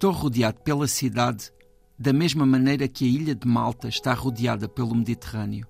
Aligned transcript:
Estou 0.00 0.12
rodeado 0.12 0.58
pela 0.60 0.88
cidade 0.88 1.52
da 1.98 2.10
mesma 2.10 2.46
maneira 2.46 2.88
que 2.88 3.04
a 3.04 3.08
ilha 3.08 3.34
de 3.34 3.46
Malta 3.46 3.86
está 3.86 4.14
rodeada 4.14 4.66
pelo 4.66 4.94
Mediterrâneo. 4.94 5.66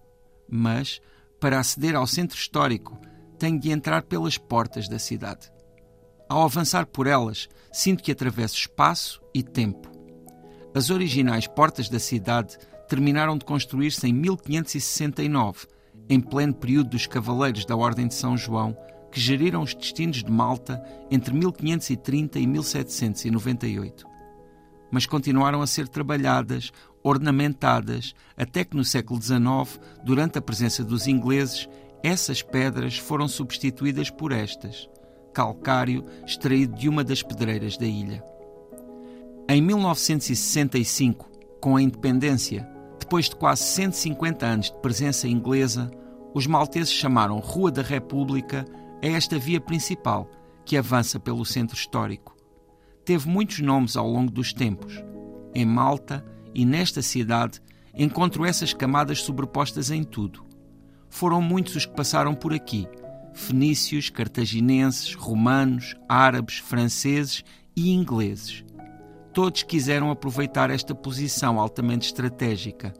Mas, 0.48 1.00
para 1.40 1.58
aceder 1.58 1.96
ao 1.96 2.06
centro 2.06 2.38
histórico, 2.38 2.96
tenho 3.40 3.58
de 3.58 3.72
entrar 3.72 4.02
pelas 4.02 4.38
portas 4.38 4.88
da 4.88 5.00
cidade. 5.00 5.50
Ao 6.30 6.44
avançar 6.44 6.86
por 6.86 7.08
elas, 7.08 7.48
sinto 7.72 8.04
que 8.04 8.12
atravesso 8.12 8.54
espaço 8.54 9.20
e 9.34 9.42
tempo. 9.42 9.90
As 10.72 10.88
originais 10.88 11.48
portas 11.48 11.88
da 11.88 11.98
cidade 11.98 12.56
terminaram 12.88 13.36
de 13.36 13.44
construir-se 13.44 14.06
em 14.06 14.12
1569, 14.12 15.66
em 16.08 16.20
pleno 16.20 16.54
período 16.54 16.90
dos 16.90 17.08
Cavaleiros 17.08 17.64
da 17.64 17.74
Ordem 17.74 18.06
de 18.06 18.14
São 18.14 18.36
João, 18.36 18.76
que 19.10 19.18
geriram 19.18 19.60
os 19.60 19.74
destinos 19.74 20.22
de 20.22 20.30
Malta 20.30 20.80
entre 21.10 21.34
1530 21.34 22.38
e 22.38 22.46
1798 22.46 24.08
mas 24.92 25.06
continuaram 25.06 25.62
a 25.62 25.68
ser 25.68 25.86
trabalhadas, 25.86 26.72
ornamentadas, 27.00 28.12
até 28.36 28.64
que 28.64 28.76
no 28.76 28.84
século 28.84 29.22
XIX, 29.22 29.80
durante 30.02 30.36
a 30.36 30.42
presença 30.42 30.82
dos 30.82 31.06
ingleses, 31.06 31.68
essas 32.02 32.42
pedras 32.42 32.98
foram 32.98 33.28
substituídas 33.28 34.10
por 34.10 34.32
estas, 34.32 34.88
calcário 35.32 36.04
extraído 36.26 36.76
de 36.76 36.88
uma 36.88 37.04
das 37.04 37.22
pedreiras 37.22 37.76
da 37.76 37.86
ilha. 37.86 38.24
Em 39.48 39.60
1965, 39.60 41.30
com 41.60 41.76
a 41.76 41.82
independência, 41.82 42.68
depois 42.98 43.28
de 43.28 43.36
quase 43.36 43.62
150 43.62 44.46
anos 44.46 44.70
de 44.70 44.78
presença 44.80 45.26
inglesa, 45.26 45.90
os 46.32 46.46
malteses 46.46 46.92
chamaram 46.92 47.38
Rua 47.38 47.70
da 47.70 47.82
República 47.82 48.64
a 49.02 49.06
esta 49.06 49.38
via 49.38 49.60
principal 49.60 50.30
que 50.64 50.76
avança 50.76 51.18
pelo 51.18 51.44
centro 51.44 51.74
histórico 51.74 52.40
teve 53.10 53.28
muitos 53.28 53.58
nomes 53.58 53.96
ao 53.96 54.08
longo 54.08 54.30
dos 54.30 54.52
tempos. 54.52 55.02
Em 55.52 55.64
Malta 55.64 56.24
e 56.54 56.64
nesta 56.64 57.02
cidade 57.02 57.60
encontro 57.92 58.44
essas 58.44 58.72
camadas 58.72 59.22
sobrepostas 59.22 59.90
em 59.90 60.04
tudo. 60.04 60.46
Foram 61.08 61.42
muitos 61.42 61.74
os 61.74 61.86
que 61.86 61.96
passaram 61.96 62.36
por 62.36 62.54
aqui: 62.54 62.86
fenícios, 63.34 64.10
cartaginenses, 64.10 65.14
romanos, 65.14 65.94
árabes, 66.08 66.58
franceses 66.58 67.44
e 67.76 67.92
ingleses. 67.92 68.64
Todos 69.32 69.62
quiseram 69.62 70.10
aproveitar 70.10 70.70
esta 70.70 70.94
posição 70.94 71.58
altamente 71.58 72.06
estratégica, 72.06 72.92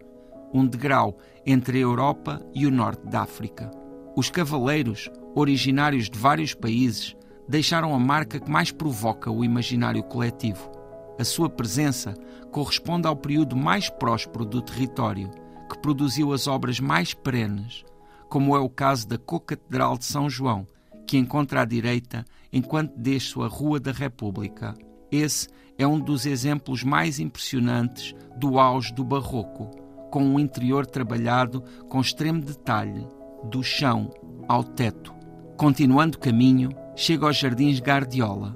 um 0.52 0.66
degrau 0.66 1.18
entre 1.44 1.78
a 1.78 1.80
Europa 1.82 2.40
e 2.54 2.66
o 2.66 2.70
norte 2.70 3.06
da 3.06 3.22
África. 3.22 3.70
Os 4.16 4.30
cavaleiros, 4.30 5.10
originários 5.34 6.08
de 6.08 6.18
vários 6.18 6.54
países, 6.54 7.16
deixaram 7.48 7.94
a 7.94 7.98
marca 7.98 8.38
que 8.38 8.50
mais 8.50 8.70
provoca 8.70 9.30
o 9.30 9.44
imaginário 9.44 10.02
coletivo. 10.04 10.70
A 11.18 11.24
sua 11.24 11.50
presença 11.50 12.14
corresponde 12.50 13.06
ao 13.06 13.16
período 13.16 13.56
mais 13.56 13.90
próspero 13.90 14.44
do 14.44 14.62
território, 14.62 15.30
que 15.68 15.78
produziu 15.78 16.32
as 16.32 16.46
obras 16.46 16.80
mais 16.80 17.12
perenes, 17.12 17.84
como 18.30 18.56
é 18.56 18.60
o 18.60 18.70
caso 18.70 19.08
da 19.08 19.18
Co-Catedral 19.18 19.98
de 19.98 20.04
São 20.04 20.30
João, 20.30 20.64
que 21.04 21.18
encontra 21.18 21.62
à 21.62 21.64
direita 21.64 22.24
enquanto 22.52 22.96
desce 22.96 23.38
a 23.40 23.48
Rua 23.48 23.80
da 23.80 23.90
República. 23.90 24.74
Esse 25.10 25.48
é 25.76 25.84
um 25.84 25.98
dos 25.98 26.24
exemplos 26.24 26.84
mais 26.84 27.18
impressionantes 27.18 28.14
do 28.36 28.60
auge 28.60 28.94
do 28.94 29.02
Barroco, 29.02 29.68
com 30.12 30.22
um 30.22 30.38
interior 30.38 30.86
trabalhado 30.86 31.62
com 31.88 32.00
extremo 32.00 32.40
detalhe, 32.40 33.04
do 33.44 33.64
chão 33.64 34.10
ao 34.48 34.62
teto. 34.62 35.12
Continuando 35.56 36.16
o 36.16 36.20
caminho, 36.20 36.70
chega 36.94 37.26
aos 37.26 37.36
Jardins 37.36 37.80
Guardiola. 37.80 38.54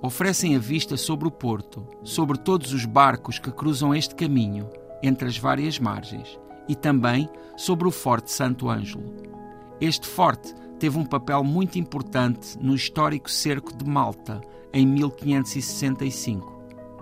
Oferecem 0.00 0.56
a 0.56 0.58
vista 0.58 0.96
sobre 0.96 1.28
o 1.28 1.30
porto, 1.30 1.86
sobre 2.02 2.38
todos 2.38 2.72
os 2.72 2.86
barcos 2.86 3.38
que 3.38 3.52
cruzam 3.52 3.94
este 3.94 4.14
caminho, 4.14 4.70
entre 5.02 5.28
as 5.28 5.36
várias 5.36 5.78
margens, 5.78 6.38
e 6.70 6.76
também 6.76 7.28
sobre 7.56 7.88
o 7.88 7.90
Forte 7.90 8.30
Santo 8.30 8.70
Ângelo. 8.70 9.12
Este 9.80 10.06
forte 10.06 10.54
teve 10.78 10.96
um 10.96 11.04
papel 11.04 11.42
muito 11.42 11.80
importante 11.80 12.56
no 12.60 12.76
histórico 12.76 13.28
cerco 13.28 13.76
de 13.76 13.84
Malta, 13.84 14.40
em 14.72 14.86
1565. 14.86 16.60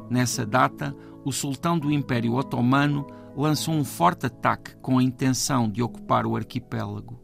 Nessa 0.09 0.47
data, 0.47 0.97
o 1.23 1.31
sultão 1.31 1.79
do 1.79 1.93
Império 1.93 2.35
Otomano 2.35 3.07
lançou 3.37 3.75
um 3.75 3.85
forte 3.85 4.25
ataque 4.25 4.75
com 4.77 4.97
a 4.97 5.03
intenção 5.03 5.69
de 5.69 5.83
ocupar 5.83 6.25
o 6.25 6.35
arquipélago. 6.35 7.23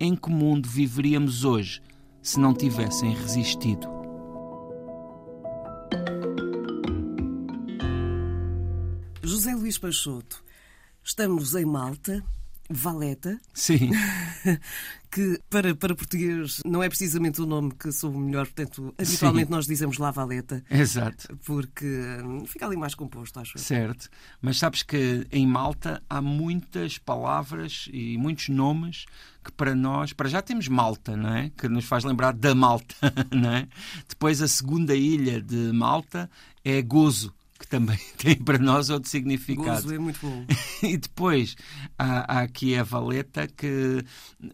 Em 0.00 0.16
que 0.16 0.30
mundo 0.30 0.68
viveríamos 0.68 1.44
hoje 1.44 1.80
se 2.20 2.40
não 2.40 2.52
tivessem 2.52 3.14
resistido. 3.14 3.86
José 9.22 9.54
Luís 9.54 9.78
Peixoto, 9.78 10.42
estamos 11.08 11.54
em 11.54 11.64
Malta, 11.64 12.22
Valeta. 12.68 13.40
Sim. 13.54 13.90
que 15.10 15.40
para, 15.48 15.74
para 15.74 15.94
português 15.94 16.60
não 16.66 16.82
é 16.82 16.88
precisamente 16.88 17.40
o 17.40 17.46
nome 17.46 17.72
que 17.72 17.90
sou 17.90 18.12
melhor, 18.12 18.44
portanto, 18.44 18.94
habitualmente 18.98 19.46
Sim. 19.46 19.52
nós 19.52 19.66
dizemos 19.66 19.96
La 19.96 20.10
Valeta. 20.10 20.62
Exato. 20.70 21.34
Porque 21.46 21.86
hum, 22.22 22.44
fica 22.44 22.66
ali 22.66 22.76
mais 22.76 22.94
composto, 22.94 23.40
acho. 23.40 23.58
Certo. 23.58 24.10
Mas 24.42 24.58
sabes 24.58 24.82
que 24.82 25.26
em 25.32 25.46
Malta 25.46 26.02
há 26.10 26.20
muitas 26.20 26.98
palavras 26.98 27.88
e 27.90 28.18
muitos 28.18 28.50
nomes 28.50 29.06
que 29.42 29.50
para 29.50 29.74
nós, 29.74 30.12
para 30.12 30.28
já 30.28 30.42
temos 30.42 30.68
Malta, 30.68 31.16
não 31.16 31.34
é? 31.34 31.50
Que 31.56 31.70
nos 31.70 31.86
faz 31.86 32.04
lembrar 32.04 32.34
da 32.34 32.54
Malta, 32.54 32.94
não 33.34 33.50
é? 33.50 33.66
Depois 34.06 34.42
a 34.42 34.48
segunda 34.48 34.94
ilha 34.94 35.40
de 35.40 35.72
Malta 35.72 36.30
é 36.62 36.82
Gozo 36.82 37.32
que 37.58 37.66
também 37.66 37.98
tem 38.16 38.36
para 38.36 38.58
nós 38.58 38.88
outro 38.90 39.10
significado. 39.10 39.82
Gozo 39.82 39.94
é 39.94 39.98
muito 39.98 40.20
bom. 40.20 40.46
e 40.82 40.96
depois 40.96 41.56
há, 41.98 42.38
há, 42.38 42.40
aqui 42.42 42.76
a 42.76 42.82
valeta, 42.82 43.48
que 43.48 44.04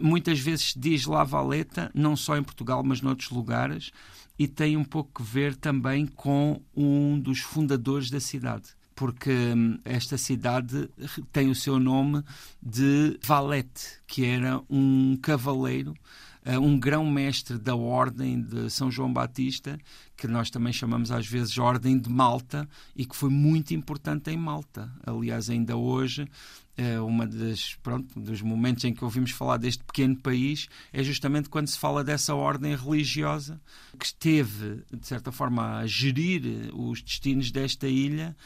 muitas 0.01 0.41
vezes 0.41 0.75
diz 0.77 1.05
lá 1.05 1.23
valeta, 1.23 1.91
não 1.95 2.17
só 2.17 2.37
em 2.37 2.43
Portugal, 2.43 2.83
mas 2.83 3.01
noutros 3.01 3.31
lugares, 3.31 3.91
e 4.39 4.49
tem 4.49 4.77
um 4.77 4.85
pouco 4.85 5.23
a 5.23 5.25
ver 5.25 5.55
também 5.55 6.07
com 6.07 6.61
um 6.75 7.19
dos 7.19 7.41
fundadores 7.41 8.11
da 8.11 8.21
cidade. 8.21 8.71
Porque 8.97 9.31
hum, 9.31 9.79
esta 9.85 10.17
cidade 10.17 10.89
tem 11.33 11.51
o 11.51 11.55
seu 11.55 11.81
nome 11.81 12.23
de 12.63 13.19
Valete, 13.23 13.99
que 14.07 14.25
era 14.25 14.63
um 14.71 15.17
cavaleiro 15.21 15.95
um 16.61 16.79
grão-mestre 16.79 17.59
da 17.59 17.75
Ordem 17.75 18.41
de 18.41 18.69
São 18.71 18.91
João 18.91 19.13
Batista, 19.13 19.79
que 20.17 20.29
nós 20.29 20.51
também 20.51 20.73
chamamos 20.73 21.11
às 21.11 21.27
vezes 21.27 21.57
Ordem 21.57 21.99
de 21.99 22.11
Malta, 22.11 22.69
e 22.95 23.07
que 23.07 23.17
foi 23.17 23.31
muito 23.31 23.73
importante 23.73 24.31
em 24.31 24.37
Malta. 24.37 24.93
Aliás, 25.07 25.49
ainda 25.49 25.77
hoje, 25.77 26.29
uh, 26.79 27.05
uma 27.05 27.27
das, 27.27 27.75
pronto, 27.83 28.19
dos 28.19 28.43
momentos 28.43 28.85
em 28.85 28.93
que 28.93 29.05
ouvimos 29.05 29.31
falar 29.31 29.57
deste 29.57 29.83
pequeno 29.85 30.17
país 30.17 30.69
é 30.93 31.03
justamente 31.03 31.49
quando 31.49 31.69
se 31.69 31.79
fala 31.79 32.05
dessa 32.05 32.35
ordem 32.35 32.77
religiosa 32.77 33.61
que 33.99 34.07
esteve, 34.07 34.83
de 34.93 35.07
certa 35.07 35.31
forma, 35.33 35.79
a 35.79 35.87
gerir 35.87 36.71
os 36.75 37.03
destinos 37.03 37.51
desta 37.51 37.89
ilha 37.89 38.37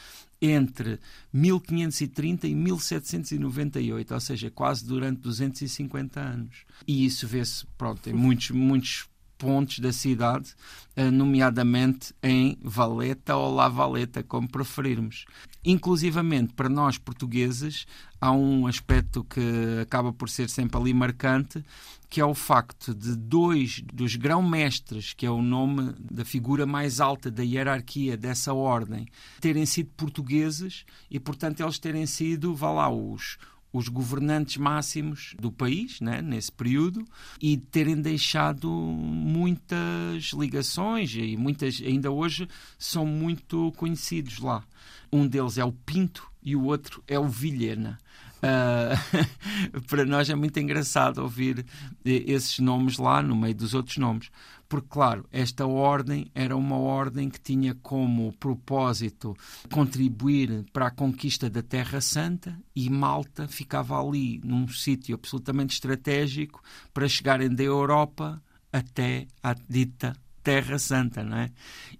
entre 0.41 0.99
1530 1.33 2.47
e 2.47 2.55
1798, 2.55 4.13
ou 4.13 4.19
seja, 4.19 4.49
quase 4.49 4.85
durante 4.85 5.19
250 5.19 6.19
anos. 6.19 6.63
E 6.87 7.05
isso 7.05 7.27
vê-se, 7.27 7.65
pronto, 7.77 8.09
em 8.09 8.13
muitos, 8.13 8.51
muitos 8.51 9.09
pontos 9.39 9.79
da 9.79 9.91
cidade, 9.93 10.53
eh, 10.97 11.09
nomeadamente 11.09 12.13
em 12.21 12.59
Valeta 12.61 13.37
ou 13.37 13.55
La 13.55 13.69
Valeta, 13.69 14.21
como 14.21 14.49
preferirmos. 14.49 15.25
Inclusivamente, 15.63 16.53
para 16.53 16.67
nós 16.67 16.97
portugueses, 16.97 17.87
há 18.19 18.31
um 18.31 18.67
aspecto 18.67 19.23
que 19.23 19.79
acaba 19.81 20.11
por 20.11 20.29
ser 20.29 20.49
sempre 20.49 20.77
ali 20.77 20.93
marcante, 20.93 21.63
que 22.09 22.19
é 22.19 22.25
o 22.25 22.35
facto 22.35 22.93
de 22.93 23.15
dois 23.15 23.81
dos 23.93 24.15
grão-mestres, 24.15 25.13
que 25.13 25.25
é 25.25 25.31
o 25.31 25.41
nome 25.41 25.93
da 25.99 26.25
figura 26.25 26.65
mais 26.65 26.99
alta 26.99 27.31
da 27.31 27.43
hierarquia 27.43 28.17
dessa 28.17 28.53
ordem, 28.53 29.07
terem 29.39 29.65
sido 29.65 29.91
portugueses 29.95 30.85
e, 31.09 31.17
portanto, 31.19 31.61
eles 31.61 31.79
terem 31.79 32.05
sido, 32.05 32.53
vá 32.53 32.71
lá, 32.71 32.89
os, 32.89 33.37
os 33.71 33.87
governantes 33.87 34.57
máximos 34.57 35.35
do 35.39 35.51
país, 35.51 36.01
né, 36.01 36.21
nesse 36.21 36.51
período, 36.51 37.05
e 37.41 37.57
terem 37.57 38.01
deixado 38.01 38.69
muitas 38.69 40.31
ligações 40.33 41.13
e 41.15 41.37
muitas 41.37 41.81
ainda 41.81 42.11
hoje 42.11 42.47
são 42.77 43.05
muito 43.05 43.71
conhecidos 43.77 44.39
lá. 44.39 44.63
Um 45.11 45.27
deles 45.27 45.57
é 45.57 45.65
o 45.65 45.71
Pinto 45.71 46.29
e 46.41 46.55
o 46.55 46.63
outro 46.65 47.03
é 47.07 47.19
o 47.19 47.27
Vilhena. 47.27 47.99
Uh, 48.39 49.81
para 49.87 50.05
nós 50.05 50.29
é 50.29 50.35
muito 50.35 50.59
engraçado 50.59 51.19
ouvir 51.19 51.65
esses 52.05 52.59
nomes 52.59 52.97
lá 52.97 53.21
no 53.21 53.35
meio 53.35 53.55
dos 53.55 53.73
outros 53.73 53.97
nomes. 53.97 54.29
Porque, 54.67 54.87
claro, 54.87 55.25
esta 55.31 55.65
ordem 55.65 56.29
era 56.35 56.55
uma 56.55 56.77
ordem 56.77 57.27
que 57.27 57.41
tinha 57.41 57.73
como 57.81 58.31
propósito 58.33 59.35
contribuir 59.71 60.63
para 60.71 60.87
a 60.87 60.91
conquista 60.91 61.49
da 61.49 61.63
Terra 61.63 61.99
Santa 61.99 62.55
e 62.75 62.87
Malta 62.87 63.47
ficava 63.47 63.99
ali 63.99 64.39
num 64.43 64.67
sítio 64.67 65.15
absolutamente 65.15 65.73
estratégico 65.73 66.61
para 66.93 67.07
chegarem 67.07 67.49
da 67.49 67.63
Europa 67.63 68.41
até 68.71 69.25
à 69.41 69.55
dita 69.55 70.15
Terra 70.43 70.79
Santa, 70.79 71.23
não 71.23 71.37
é? 71.37 71.51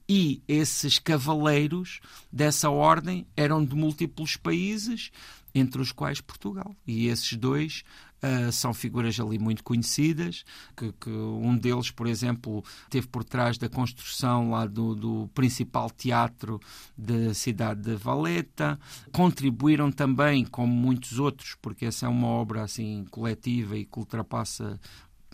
E 0.07 0.41
esses 0.47 0.97
cavaleiros 0.97 1.99
dessa 2.31 2.69
ordem 2.69 3.27
eram 3.35 3.63
de 3.63 3.75
múltiplos 3.75 4.37
países, 4.37 5.11
entre 5.53 5.81
os 5.81 5.91
quais 5.91 6.21
Portugal. 6.21 6.75
E 6.85 7.07
esses 7.07 7.35
dois 7.37 7.83
Uh, 8.19 8.51
são 8.51 8.73
figuras 8.73 9.17
ali 9.17 9.39
muito 9.39 9.63
conhecidas, 9.63 10.43
que, 10.75 10.91
que, 10.91 11.09
um 11.09 11.57
deles, 11.57 11.89
por 11.89 12.05
exemplo, 12.05 12.61
teve 12.89 13.07
por 13.07 13.23
trás 13.23 13.57
da 13.57 13.69
construção 13.69 14.49
lá 14.49 14.65
do, 14.65 14.93
do 14.93 15.29
principal 15.33 15.89
teatro 15.89 16.59
da 16.97 17.33
cidade 17.33 17.79
de 17.79 17.95
Valeta. 17.95 18.77
Contribuíram 19.13 19.89
também, 19.89 20.43
como 20.43 20.73
muitos 20.73 21.17
outros, 21.17 21.55
porque 21.61 21.85
essa 21.85 22.07
é 22.07 22.09
uma 22.09 22.27
obra 22.27 22.61
assim 22.63 23.05
coletiva 23.09 23.77
e 23.77 23.85
que 23.85 23.97
ultrapassa 23.97 24.77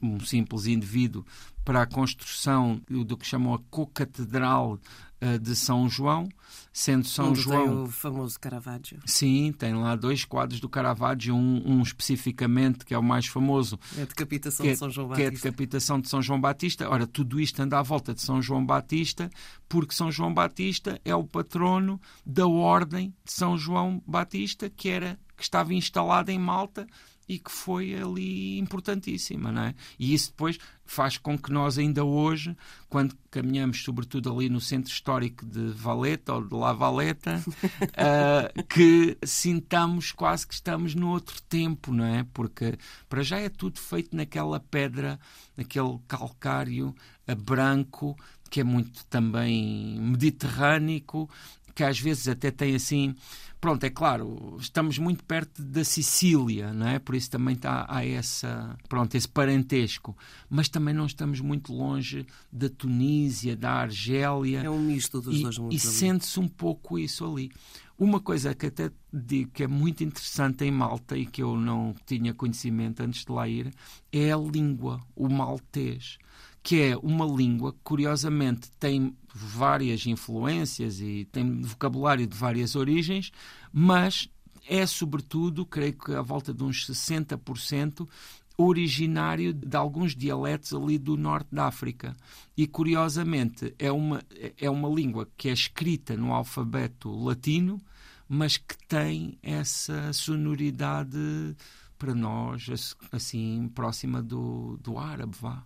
um 0.06 0.20
simples 0.20 0.66
indivíduo 0.66 1.26
para 1.66 1.82
a 1.82 1.86
construção 1.88 2.80
do 2.88 3.18
que 3.18 3.26
chamam 3.26 3.56
a 3.56 3.60
co-catedral 3.72 4.80
uh, 5.20 5.40
de 5.40 5.56
São 5.56 5.90
João, 5.90 6.30
sendo 6.72 7.08
São 7.08 7.30
Onde 7.30 7.42
João 7.42 7.66
tem 7.66 7.78
o 7.84 7.88
famoso 7.88 8.40
Caravaggio. 8.40 9.00
Sim, 9.04 9.52
tem 9.52 9.74
lá 9.74 9.96
dois 9.96 10.24
quadros 10.24 10.60
do 10.60 10.70
Caravaggio, 10.70 11.36
um, 11.36 11.64
um 11.66 11.82
especificamente 11.82 12.86
que 12.86 12.94
é 12.94 12.98
o 12.98 13.04
mais 13.04 13.26
famoso, 13.26 13.80
é 13.98 14.04
a 14.04 14.06
decapitação 14.06 14.64
que 14.64 14.70
é, 14.70 14.74
de 14.74 14.78
São 14.78 14.92
João 14.92 15.08
Batista. 15.08 15.22
Que 15.22 15.24
é 15.24 15.28
a 15.28 15.42
decapitação 15.42 16.00
de 16.00 16.08
São 16.08 16.22
João 16.22 16.40
Batista. 16.40 16.88
Ora, 16.88 17.08
tudo 17.08 17.40
isto 17.40 17.60
anda 17.60 17.80
à 17.80 17.82
volta 17.82 18.14
de 18.14 18.22
São 18.22 18.40
João 18.40 18.64
Batista, 18.64 19.30
porque 19.68 19.96
São 19.96 20.12
João 20.12 20.32
Batista 20.32 21.02
é 21.04 21.16
o 21.16 21.24
patrono 21.24 22.00
da 22.24 22.46
ordem 22.46 23.12
de 23.26 23.34
São 23.34 23.58
João 23.58 24.04
Batista, 24.06 24.70
que 24.70 24.90
era 24.90 25.18
que 25.36 25.44
estava 25.44 25.74
instalada 25.74 26.32
em 26.32 26.40
Malta 26.40 26.88
e 27.28 27.40
que 27.40 27.52
foi 27.52 27.96
ali 27.96 28.60
importantíssima, 28.60 29.52
não 29.52 29.64
é? 29.64 29.76
E 29.98 30.14
isso 30.14 30.30
depois 30.30 30.60
faz 30.86 31.18
com 31.18 31.38
que 31.38 31.52
nós 31.52 31.78
ainda 31.78 32.04
hoje, 32.04 32.56
quando 32.88 33.18
caminhamos 33.32 33.84
sobretudo 33.84 34.32
ali 34.32 34.50
no 34.50 34.62
centro 34.62 34.92
histórico 34.92 35.46
de 35.46 35.70
Valeta 35.70 36.34
ou 36.34 36.46
de 36.46 36.54
La 36.54 36.74
Valeta, 36.74 37.44
uh, 37.48 38.64
que 38.70 39.18
sintamos 39.24 40.12
quase 40.12 40.46
que 40.48 40.54
estamos 40.54 40.94
no 40.94 41.10
outro 41.10 41.42
tempo, 41.44 41.92
não 41.92 42.06
é? 42.06 42.26
Porque 42.34 42.78
para 43.10 43.24
já 43.24 43.40
é 43.40 43.50
tudo 43.50 43.80
feito 43.80 44.16
naquela 44.16 44.60
pedra, 44.60 45.20
naquele 45.58 45.98
calcário 46.08 46.96
uh, 47.28 47.36
branco, 47.36 48.16
que 48.50 48.62
é 48.62 48.64
muito 48.64 49.04
também 49.08 50.00
mediterrâneo, 50.00 51.28
que 51.76 51.84
às 51.84 52.00
vezes 52.00 52.28
até 52.30 52.50
tem 52.50 52.74
assim. 52.74 53.14
Pronto, 53.60 53.84
é 53.84 53.90
claro, 53.90 54.58
estamos 54.60 54.98
muito 54.98 55.24
perto 55.24 55.62
da 55.62 55.84
Sicília, 55.84 56.72
não 56.72 56.88
é? 56.88 57.00
Por 57.00 57.16
isso 57.16 57.32
também 57.32 57.56
está, 57.56 57.86
há 57.90 58.06
essa, 58.06 58.78
pronto, 58.88 59.16
esse 59.16 59.28
parentesco. 59.28 60.16
Mas 60.50 60.70
também 60.70 60.94
não 60.94 61.06
estamos 61.06 61.42
muito 61.42 61.74
longe 61.74 62.26
da 62.52 62.70
Tunísia, 62.70 63.56
da 63.56 63.72
Argélia. 63.72 64.62
É 64.62 64.70
um 64.70 64.80
misto 64.80 65.20
dos 65.20 65.40
e, 65.40 65.44
dois 65.44 65.58
mundos. 65.58 65.76
E 65.76 65.80
sente-se 65.80 66.40
um 66.40 66.48
pouco 66.48 67.00
isso 67.00 67.26
ali. 67.26 67.52
Uma 67.98 68.20
coisa 68.20 68.54
que 68.54 68.68
até 68.68 68.92
digo 69.12 69.52
que 69.52 69.64
é 69.64 69.68
muito 69.68 70.04
interessante 70.04 70.64
em 70.64 70.72
Malta 70.72 71.18
e 71.18 71.26
que 71.26 71.42
eu 71.42 71.58
não 71.58 71.96
tinha 72.06 72.34
conhecimento 72.34 73.02
antes 73.02 73.26
de 73.26 73.32
lá 73.32 73.48
ir 73.48 73.74
é 74.12 74.32
a 74.32 74.38
língua, 74.38 75.00
o 75.16 75.30
maltês 75.30 76.18
que 76.66 76.82
é 76.82 76.98
uma 76.98 77.28
língua 77.28 77.72
que, 77.74 77.80
curiosamente, 77.84 78.72
tem 78.80 79.16
várias 79.32 80.08
influências 80.08 81.00
e 81.00 81.28
tem 81.32 81.62
vocabulário 81.62 82.26
de 82.26 82.36
várias 82.36 82.76
origens, 82.76 83.32
mas 83.72 84.28
é, 84.68 84.84
sobretudo, 84.88 85.64
creio 85.64 85.94
que 85.94 86.12
à 86.16 86.24
volta 86.24 86.52
de 86.52 86.64
uns 86.64 86.88
60%, 86.90 88.10
originário 88.58 89.54
de 89.54 89.78
alguns 89.78 90.16
dialetos 90.16 90.74
ali 90.74 90.98
do 90.98 91.16
norte 91.16 91.50
da 91.52 91.68
África. 91.68 92.18
E, 92.58 92.66
curiosamente, 92.66 93.76
é 93.78 93.92
uma, 93.92 94.24
é 94.60 94.68
uma 94.68 94.90
língua 94.90 95.30
que 95.38 95.50
é 95.50 95.54
escrita 95.54 96.18
no 96.18 96.34
alfabeto 96.34 97.12
latino, 97.12 97.80
mas 98.28 98.58
que 98.58 98.76
tem 98.88 99.38
essa 99.44 100.12
sonoridade 100.14 101.56
para 101.98 102.14
nós, 102.14 102.96
assim, 103.12 103.70
próxima 103.74 104.22
do, 104.22 104.78
do 104.82 104.98
árabe, 104.98 105.36
vá. 105.40 105.64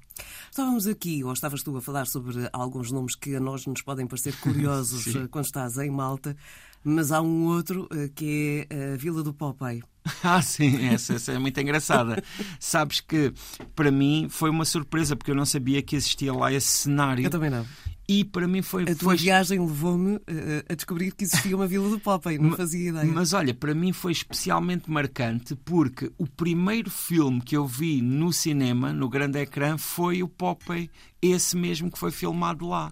Estávamos 0.49 0.87
aqui, 0.87 1.23
ou 1.23 1.33
estavas 1.33 1.63
tu 1.63 1.75
a 1.77 1.81
falar 1.81 2.05
sobre 2.05 2.49
alguns 2.51 2.91
nomes 2.91 3.15
que 3.15 3.35
a 3.35 3.39
nós 3.39 3.65
nos 3.65 3.81
podem 3.81 4.05
parecer 4.07 4.35
curiosos 4.39 5.07
eh, 5.15 5.27
quando 5.29 5.45
estás 5.45 5.77
em 5.77 5.89
Malta, 5.89 6.35
mas 6.83 7.11
há 7.11 7.21
um 7.21 7.45
outro 7.45 7.87
eh, 7.91 8.09
que 8.13 8.67
é 8.69 8.93
a 8.93 8.97
Vila 8.97 9.23
do 9.23 9.33
Popeye. 9.33 9.83
Ah, 10.23 10.41
sim, 10.41 10.87
essa, 10.87 11.13
essa, 11.13 11.33
é 11.33 11.37
muito 11.37 11.59
engraçada. 11.59 12.23
Sabes 12.59 12.99
que 12.99 13.31
para 13.75 13.91
mim 13.91 14.27
foi 14.27 14.49
uma 14.49 14.65
surpresa 14.65 15.15
porque 15.15 15.29
eu 15.29 15.35
não 15.35 15.45
sabia 15.45 15.83
que 15.83 15.95
existia 15.95 16.33
lá 16.33 16.51
esse 16.51 16.67
cenário. 16.67 17.25
Eu 17.25 17.29
também 17.29 17.49
não. 17.49 17.65
E 18.09 18.25
para 18.25 18.47
mim 18.47 18.63
foi. 18.63 18.83
A 18.83 18.95
tua 18.95 18.95
foi... 18.95 19.17
viagem 19.17 19.59
levou-me 19.59 20.15
uh, 20.15 20.21
a 20.67 20.73
descobrir 20.73 21.11
que 21.11 21.25
existia 21.25 21.55
uma 21.55 21.67
Vila 21.67 21.87
do 21.91 21.99
Popeye, 21.99 22.39
não 22.39 22.57
fazia 22.57 22.89
ideia. 22.89 23.05
Mas 23.05 23.33
olha, 23.33 23.53
para 23.53 23.75
mim 23.75 23.93
foi 23.93 24.11
especialmente 24.11 24.89
marcante 24.89 25.55
porque 25.55 26.11
o 26.17 26.25
primeiro 26.25 26.89
filme 26.89 27.39
que 27.39 27.55
eu 27.55 27.67
vi 27.67 28.01
no 28.01 28.33
cinema, 28.33 28.91
no 28.91 29.07
grande 29.07 29.37
ecrã, 29.37 29.77
foi 29.77 30.23
o 30.23 30.27
Popeye, 30.27 30.89
esse 31.21 31.55
mesmo 31.55 31.91
que 31.91 31.99
foi 31.99 32.09
filmado 32.09 32.67
lá 32.67 32.91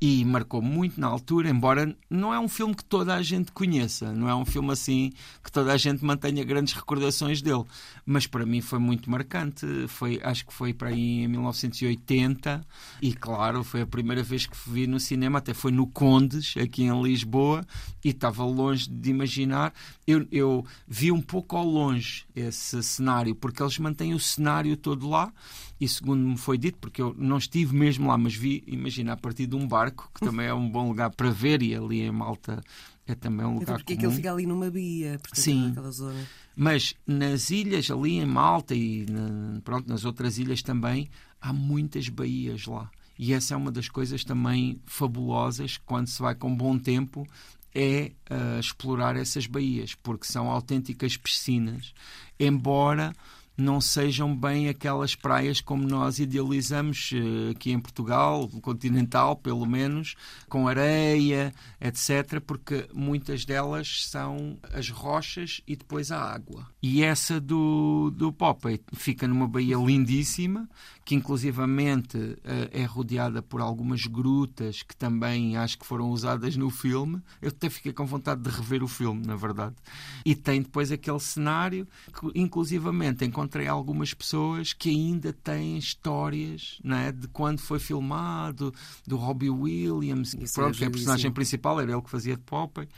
e 0.00 0.24
marcou 0.24 0.60
muito 0.60 1.00
na 1.00 1.06
altura, 1.06 1.48
embora 1.48 1.96
não 2.10 2.32
é 2.32 2.38
um 2.38 2.48
filme 2.48 2.74
que 2.74 2.84
toda 2.84 3.14
a 3.14 3.22
gente 3.22 3.50
conheça, 3.50 4.12
não 4.12 4.28
é 4.28 4.34
um 4.34 4.44
filme 4.44 4.70
assim 4.70 5.10
que 5.42 5.50
toda 5.50 5.72
a 5.72 5.76
gente 5.76 6.04
mantenha 6.04 6.44
grandes 6.44 6.74
recordações 6.74 7.40
dele, 7.40 7.64
mas 8.04 8.26
para 8.26 8.44
mim 8.44 8.60
foi 8.60 8.78
muito 8.78 9.10
marcante, 9.10 9.66
foi, 9.88 10.20
acho 10.22 10.46
que 10.46 10.52
foi 10.52 10.74
para 10.74 10.90
aí 10.90 11.24
em 11.24 11.28
1980 11.28 12.66
e 13.00 13.14
claro, 13.14 13.64
foi 13.64 13.80
a 13.80 13.86
primeira 13.86 14.22
vez 14.22 14.46
que 14.46 14.56
vi 14.66 14.86
no 14.86 15.00
cinema, 15.00 15.38
até 15.38 15.54
foi 15.54 15.72
no 15.72 15.86
Condes, 15.86 16.54
aqui 16.58 16.82
em 16.82 17.02
Lisboa, 17.02 17.64
e 18.04 18.10
estava 18.10 18.44
longe 18.44 18.90
de 18.90 19.10
imaginar, 19.10 19.72
eu, 20.06 20.26
eu 20.30 20.64
vi 20.86 21.10
um 21.10 21.22
pouco 21.22 21.56
ao 21.56 21.64
longe 21.64 22.26
esse 22.34 22.82
cenário, 22.82 23.34
porque 23.34 23.62
eles 23.62 23.78
mantêm 23.78 24.12
o 24.12 24.20
cenário 24.20 24.76
todo 24.76 25.08
lá, 25.08 25.32
e 25.80 25.86
segundo 25.88 26.26
me 26.26 26.36
foi 26.36 26.56
dito, 26.56 26.78
porque 26.78 27.02
eu 27.02 27.14
não 27.18 27.38
estive 27.38 27.74
mesmo 27.74 28.08
lá, 28.08 28.16
mas 28.16 28.34
vi, 28.34 28.64
imagina, 28.66 29.12
a 29.12 29.16
partir 29.16 29.46
de 29.46 29.54
um 29.54 29.66
barco, 29.66 30.10
que 30.14 30.20
também 30.20 30.46
é 30.46 30.54
um 30.54 30.68
bom 30.68 30.88
lugar 30.88 31.10
para 31.10 31.30
ver, 31.30 31.62
e 31.62 31.74
ali 31.74 32.00
em 32.00 32.10
Malta 32.10 32.62
é 33.06 33.14
também 33.14 33.46
um 33.46 33.54
lugar 33.54 33.76
porque 33.76 33.94
comum. 33.94 33.98
aquilo 33.98 34.12
fica 34.12 34.32
ali 34.32 34.46
numa 34.46 34.70
bia, 34.70 35.18
portanto, 35.18 35.40
Sim. 35.40 35.68
naquela 35.68 35.90
zona. 35.90 36.26
Mas 36.56 36.94
nas 37.06 37.50
ilhas, 37.50 37.90
ali 37.90 38.16
em 38.16 38.26
Malta 38.26 38.74
e 38.74 39.06
na, 39.08 39.60
pronto, 39.60 39.88
nas 39.88 40.04
outras 40.04 40.38
ilhas 40.38 40.62
também, 40.62 41.08
há 41.40 41.52
muitas 41.52 42.08
baías 42.08 42.66
lá. 42.66 42.90
E 43.18 43.32
essa 43.32 43.54
é 43.54 43.56
uma 43.56 43.70
das 43.70 43.88
coisas 43.88 44.24
também 44.24 44.80
fabulosas 44.86 45.78
quando 45.78 46.08
se 46.08 46.20
vai 46.20 46.34
com 46.34 46.54
bom 46.54 46.78
tempo 46.78 47.26
é 47.74 48.12
uh, 48.30 48.58
explorar 48.58 49.16
essas 49.16 49.46
baías, 49.46 49.94
porque 49.94 50.26
são 50.26 50.50
autênticas 50.50 51.16
piscinas, 51.18 51.92
embora 52.40 53.12
não 53.56 53.80
sejam 53.80 54.36
bem 54.36 54.68
aquelas 54.68 55.14
praias 55.14 55.60
como 55.60 55.86
nós 55.86 56.18
idealizamos 56.18 57.10
eh, 57.14 57.52
aqui 57.52 57.72
em 57.72 57.80
Portugal, 57.80 58.48
continental 58.60 59.36
pelo 59.36 59.64
menos, 59.64 60.14
com 60.48 60.68
areia, 60.68 61.54
etc., 61.80 62.40
porque 62.40 62.86
muitas 62.92 63.44
delas 63.44 64.04
são 64.08 64.58
as 64.72 64.90
rochas 64.90 65.62
e 65.66 65.74
depois 65.74 66.12
a 66.12 66.20
água. 66.20 66.66
E 66.82 67.02
essa 67.02 67.40
do, 67.40 68.12
do 68.14 68.32
Popeye 68.32 68.80
fica 68.92 69.26
numa 69.26 69.48
baía 69.48 69.76
lindíssima, 69.76 70.68
que 71.06 71.14
inclusivamente 71.14 72.36
eh, 72.42 72.68
é 72.72 72.84
rodeada 72.84 73.40
por 73.40 73.60
algumas 73.60 74.04
grutas 74.06 74.82
que 74.82 74.96
também 74.96 75.56
acho 75.56 75.78
que 75.78 75.86
foram 75.86 76.10
usadas 76.10 76.56
no 76.56 76.68
filme. 76.68 77.22
Eu 77.40 77.50
até 77.50 77.70
fiquei 77.70 77.92
com 77.92 78.04
vontade 78.04 78.42
de 78.42 78.50
rever 78.50 78.82
o 78.82 78.88
filme, 78.88 79.24
na 79.24 79.36
verdade. 79.36 79.76
E 80.24 80.34
tem 80.34 80.60
depois 80.60 80.90
aquele 80.90 81.20
cenário 81.20 81.86
que, 82.12 82.32
inclusivamente, 82.34 83.24
encontrei 83.24 83.68
algumas 83.68 84.12
pessoas 84.12 84.72
que 84.72 84.90
ainda 84.90 85.32
têm 85.32 85.78
histórias 85.78 86.80
não 86.82 86.96
é, 86.96 87.12
de 87.12 87.28
quando 87.28 87.60
foi 87.60 87.78
filmado, 87.78 88.74
do 89.06 89.16
Robbie 89.16 89.48
Williams, 89.48 90.34
Isso 90.34 90.54
pronto, 90.54 90.74
é 90.74 90.78
que 90.78 90.84
é 90.84 90.88
a 90.88 90.90
personagem 90.90 91.30
principal, 91.30 91.80
era 91.80 91.92
ele 91.92 92.02
que 92.02 92.10
fazia 92.10 92.36
de 92.36 92.42
Popeye, 92.42 92.88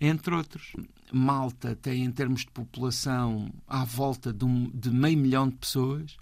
entre 0.00 0.32
outros. 0.32 0.72
Malta 1.12 1.74
tem, 1.74 2.04
em 2.04 2.12
termos 2.12 2.42
de 2.42 2.50
população, 2.50 3.50
à 3.66 3.84
volta 3.84 4.32
de, 4.32 4.44
um, 4.44 4.70
de 4.72 4.90
meio 4.90 5.18
milhão 5.18 5.48
de 5.48 5.56
pessoas 5.56 6.16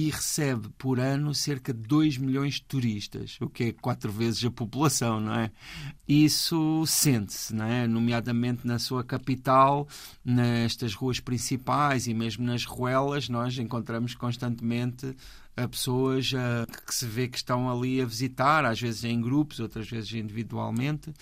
e 0.00 0.08
recebe 0.08 0.70
por 0.78 0.98
ano 0.98 1.34
cerca 1.34 1.74
de 1.74 1.82
2 1.82 2.16
milhões 2.16 2.54
de 2.54 2.62
turistas, 2.62 3.36
o 3.38 3.50
que 3.50 3.64
é 3.64 3.72
quatro 3.72 4.10
vezes 4.10 4.42
a 4.46 4.50
população, 4.50 5.20
não 5.20 5.34
é? 5.34 5.50
Isso 6.08 6.86
sente-se, 6.86 7.54
não 7.54 7.66
é? 7.66 7.86
Nomeadamente 7.86 8.66
na 8.66 8.78
sua 8.78 9.04
capital, 9.04 9.86
nestas 10.24 10.94
ruas 10.94 11.20
principais 11.20 12.06
e 12.06 12.14
mesmo 12.14 12.46
nas 12.46 12.64
ruelas, 12.64 13.28
nós 13.28 13.58
encontramos 13.58 14.14
constantemente 14.14 15.14
a 15.54 15.68
pessoas 15.68 16.32
a, 16.34 16.66
que 16.86 16.94
se 16.94 17.04
vê 17.04 17.28
que 17.28 17.36
estão 17.36 17.70
ali 17.70 18.00
a 18.00 18.06
visitar, 18.06 18.64
às 18.64 18.80
vezes 18.80 19.04
em 19.04 19.20
grupos, 19.20 19.60
outras 19.60 19.86
vezes 19.86 20.10
individualmente, 20.14 21.12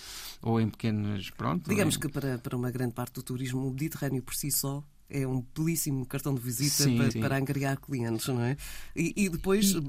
ou 0.41 0.61
em 0.61 0.69
pequenas. 0.69 1.29
Pronto, 1.31 1.69
Digamos 1.69 1.97
que 1.97 2.07
para, 2.07 2.37
para 2.37 2.55
uma 2.55 2.71
grande 2.71 2.93
parte 2.93 3.15
do 3.15 3.23
turismo, 3.23 3.67
o 3.67 3.71
Mediterrâneo 3.71 4.23
por 4.23 4.35
si 4.35 4.49
só 4.49 4.81
é 5.09 5.25
um 5.25 5.43
belíssimo 5.55 6.05
cartão 6.05 6.33
de 6.33 6.41
visita 6.41 6.83
sim, 6.83 6.97
para, 6.97 7.11
sim. 7.11 7.19
para, 7.19 7.37
angariar 7.37 7.79
clientes, 7.79 8.27
não 8.27 8.41
é? 8.41 8.55
E, 8.95 9.13
e 9.15 9.29
depois. 9.29 9.71
E, 9.71 9.83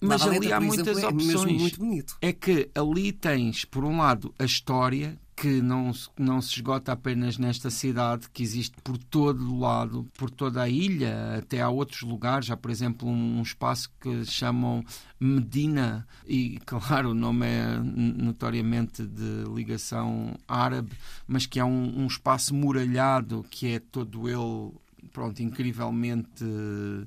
mas 0.00 0.22
ali 0.22 0.52
há 0.52 0.60
muitas 0.60 0.98
exemplo, 0.98 1.16
opções. 1.16 1.50
É 1.50 1.58
muito 1.58 1.78
bonito. 1.78 2.16
É 2.20 2.32
que 2.32 2.70
ali 2.74 3.12
tens, 3.12 3.64
por 3.64 3.84
um 3.84 3.98
lado, 3.98 4.34
a 4.38 4.44
história, 4.44 5.18
que 5.36 5.60
não, 5.60 5.92
não 6.18 6.40
se 6.40 6.54
esgota 6.54 6.92
apenas 6.92 7.36
nesta 7.36 7.68
cidade, 7.68 8.30
que 8.30 8.42
existe 8.42 8.74
por 8.82 8.96
todo 8.96 9.52
o 9.52 9.60
lado, 9.60 10.08
por 10.16 10.30
toda 10.30 10.62
a 10.62 10.68
ilha, 10.68 11.36
até 11.36 11.60
há 11.60 11.68
outros 11.68 12.00
lugares. 12.00 12.50
Há, 12.50 12.56
por 12.56 12.70
exemplo, 12.70 13.06
um, 13.06 13.38
um 13.38 13.42
espaço 13.42 13.90
que 14.00 14.24
chamam 14.24 14.82
Medina, 15.20 16.06
e 16.26 16.58
claro, 16.64 17.10
o 17.10 17.14
nome 17.14 17.46
é 17.46 17.78
notoriamente 17.78 19.06
de 19.06 19.44
ligação 19.54 20.34
árabe, 20.48 20.92
mas 21.28 21.44
que 21.44 21.60
é 21.60 21.64
um, 21.64 22.00
um 22.00 22.06
espaço 22.06 22.54
muralhado 22.54 23.44
que 23.50 23.74
é 23.74 23.78
todo 23.78 24.28
ele 24.28 24.72
pronto, 25.16 25.42
incrivelmente 25.42 26.44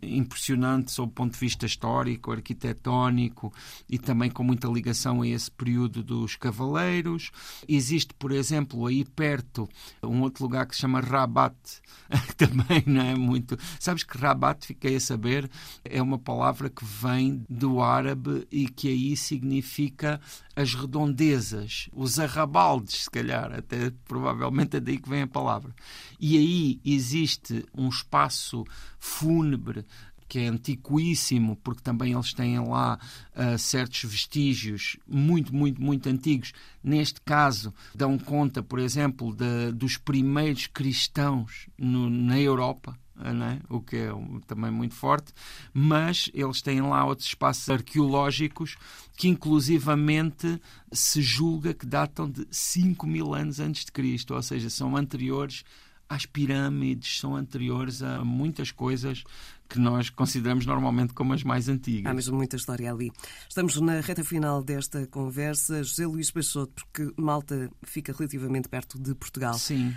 impressionante 0.01 0.92
sob 0.92 1.12
o 1.12 1.13
ponto 1.13 1.34
de 1.34 1.39
vista 1.39 1.68
histórico, 1.68 2.32
arquitetónico 2.32 3.54
e 3.88 4.00
também 4.00 4.32
com 4.32 4.44
muita 4.44 4.68
ligação 4.68 5.22
a 5.22 5.28
esse 5.28 5.51
período 5.51 6.01
dos 6.01 6.36
cavaleiros. 6.36 7.30
Existe, 7.68 8.12
por 8.16 8.32
exemplo, 8.32 8.88
aí 8.88 9.06
perto 9.06 9.70
um 10.01 10.24
outro 10.24 10.44
lugar 10.44 10.66
que 10.66 10.74
se 10.74 10.82
chama 10.82 11.01
Rabat, 11.01 11.56
também 12.36 12.84
não 12.88 13.04
é 13.04 13.13
muito. 13.13 13.56
Sabes 13.80 14.01
que 14.01 14.18
Rabat, 14.18 14.66
fiquei 14.66 14.96
a 14.96 15.00
saber, 15.00 15.48
é 15.86 16.01
uma 16.01 16.18
palavra 16.18 16.68
que 16.68 16.84
vem 16.84 17.46
do 17.48 17.80
árabe 17.80 18.48
e 18.51 18.68
que 18.68 18.88
aí 18.88 19.16
significa 19.16 20.20
as 20.56 20.74
redondezas, 20.74 21.89
os 21.94 22.20
arrabaldes, 22.20 23.04
se 23.04 23.10
calhar, 23.10 23.54
até 23.54 23.92
provavelmente 24.06 24.78
é 24.78 24.80
daí 24.80 24.98
que 24.98 25.08
vem 25.08 25.22
a 25.22 25.28
palavra. 25.28 25.74
E 26.20 26.38
aí 26.38 26.82
existe 26.84 27.66
um 27.74 27.88
espaço 28.00 28.65
fúnebre 29.00 29.86
que 30.29 30.38
é 30.39 30.48
antiquíssimo, 30.48 31.56
porque 31.58 31.82
também 31.82 32.13
eles 32.13 32.34
têm 32.34 32.60
lá 32.60 33.00
uh, 33.36 33.58
certos 33.58 34.03
vestígios 34.03 34.96
muito, 35.08 35.53
muito, 35.53 35.82
muito 35.82 36.08
antigos. 36.08 36.53
Neste 36.84 37.20
caso, 37.22 37.74
dão 37.96 38.18
conta, 38.20 38.62
por 38.62 38.77
exemplo, 38.77 39.36
de, 39.36 39.72
dos 39.72 39.98
primeiros 39.98 40.68
cristãos 40.68 41.68
no, 41.75 42.10
na 42.10 42.39
Europa. 42.39 42.96
É? 43.22 43.60
o 43.68 43.82
que 43.82 43.98
é 43.98 44.12
também 44.48 44.72
muito 44.72 44.96
forte, 44.96 45.34
mas 45.74 46.32
eles 46.34 46.62
têm 46.62 46.79
lá 46.79 47.03
outros 47.03 47.27
espaços 47.27 47.70
arqueológicos 47.70 48.77
que 49.18 49.27
inclusivamente 49.27 50.62
se 50.89 51.22
julga 51.22 51.74
que 51.74 51.86
datam 51.86 52.29
de 52.29 52.48
5 52.50 53.06
mil 53.06 53.34
anos 53.36 53.60
antes 53.60 53.84
de 53.84 53.91
Cristo, 53.91 54.36
ou 54.36 54.41
seja, 54.41 54.70
são 54.70 54.96
anteriores 54.96 55.65
às 56.10 56.25
pirâmides, 56.25 57.20
são 57.20 57.36
anteriores 57.36 58.01
a 58.01 58.25
muitas 58.25 58.72
coisas 58.72 59.24
que 59.70 59.78
nós 59.78 60.10
consideramos 60.10 60.66
normalmente 60.66 61.13
como 61.13 61.32
as 61.32 61.44
mais 61.44 61.70
antigas. 61.70 62.12
Há 62.12 62.13
mesmo 62.13 62.36
muita 62.36 62.56
história 62.56 62.92
ali. 62.92 63.12
Estamos 63.48 63.80
na 63.80 64.01
reta 64.01 64.24
final 64.24 64.63
desta 64.63 65.06
conversa. 65.06 65.84
José 65.84 66.08
Luís 66.08 66.32
Peixoto, 66.32 66.74
porque 66.74 67.13
Malta 67.16 67.70
fica 67.84 68.12
relativamente 68.12 68.68
perto 68.68 68.98
de 69.00 69.13
Portugal. 69.13 69.54
Sim. 69.54 69.96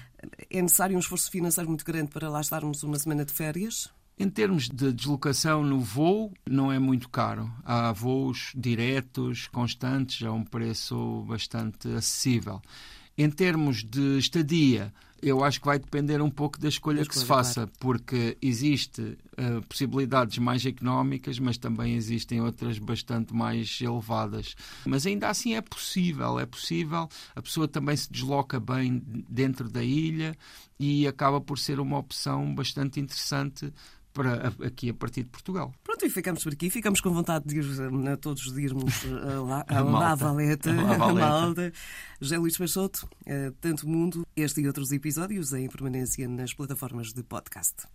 É 0.50 0.60
necessário 0.60 0.94
um 0.94 1.00
esforço 1.00 1.30
financeiro 1.30 1.70
muito 1.70 1.84
grande 1.84 2.10
para 2.10 2.28
lá 2.28 2.42
estarmos 2.42 2.82
uma 2.82 2.98
semana 2.98 3.24
de 3.24 3.32
férias? 3.32 3.88
Em 4.18 4.28
termos 4.28 4.68
de 4.68 4.92
deslocação 4.92 5.64
no 5.64 5.80
voo, 5.80 6.32
não 6.46 6.70
é 6.70 6.78
muito 6.78 7.08
caro. 7.08 7.50
Há 7.64 7.90
voos 7.92 8.52
diretos, 8.54 9.48
constantes, 9.48 10.24
a 10.24 10.30
um 10.30 10.44
preço 10.44 11.24
bastante 11.26 11.88
acessível. 11.88 12.60
Em 13.16 13.30
termos 13.30 13.82
de 13.82 14.18
estadia, 14.18 14.92
eu 15.22 15.44
acho 15.44 15.60
que 15.60 15.66
vai 15.66 15.78
depender 15.78 16.20
um 16.20 16.30
pouco 16.30 16.58
da 16.58 16.68
escolha, 16.68 17.06
que 17.06 17.16
se 17.16 17.24
faça, 17.24 17.54
claro. 17.62 17.72
porque 17.78 18.36
existe 18.42 19.00
uh, 19.00 19.62
possibilidades 19.68 20.38
mais 20.38 20.66
económicas, 20.66 21.38
mas 21.38 21.56
também 21.56 21.94
existem 21.94 22.40
outras 22.40 22.76
bastante 22.78 23.32
mais 23.32 23.78
elevadas. 23.80 24.56
Mas 24.84 25.06
ainda 25.06 25.28
assim 25.28 25.54
é 25.54 25.60
possível, 25.60 26.40
é 26.40 26.44
possível. 26.44 27.08
A 27.36 27.40
pessoa 27.40 27.68
também 27.68 27.96
se 27.96 28.10
desloca 28.10 28.58
bem 28.58 29.00
dentro 29.28 29.70
da 29.70 29.84
ilha 29.84 30.36
e 30.78 31.06
acaba 31.06 31.40
por 31.40 31.56
ser 31.56 31.78
uma 31.78 31.98
opção 31.98 32.52
bastante 32.52 32.98
interessante 32.98 33.72
para 34.12 34.48
aqui 34.64 34.90
a 34.90 34.94
partir 34.94 35.22
de 35.24 35.30
Portugal. 35.30 35.72
Pronto, 35.82 36.04
e 36.04 36.10
ficamos 36.10 36.42
por 36.42 36.52
aqui. 36.52 36.70
Ficamos 36.70 37.00
com 37.00 37.12
vontade 37.12 37.46
de 37.46 37.58
ir 37.58 38.08
a 38.08 38.16
todos 38.16 38.52
de 38.52 38.60
irmos 38.62 39.04
lá, 39.46 39.64
a, 39.68 40.12
a 40.12 40.14
Valeta, 40.14 40.70
a 40.70 40.74
Malta. 41.12 41.72
José 42.20 42.36
Luís 42.38 42.56
Peixoto, 42.56 43.08
Tanto 43.60 43.88
Mundo, 43.88 44.26
este 44.36 44.60
e 44.60 44.66
outros 44.66 44.92
episódios 44.92 45.52
em 45.52 45.68
permanência 45.68 46.28
nas 46.28 46.54
plataformas 46.54 47.12
de 47.12 47.22
podcast. 47.22 47.86